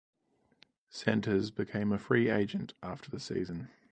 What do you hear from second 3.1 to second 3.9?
the season.